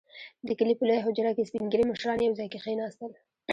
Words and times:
•د 0.47 0.49
کلي 0.59 0.73
په 0.77 0.83
لويه 0.87 1.03
حجره 1.05 1.31
کې 1.35 1.47
سپين 1.49 1.63
ږيري 1.71 1.85
مشران 1.91 2.19
يو 2.21 2.37
ځای 2.39 2.47
کښېناستل. 2.53 3.11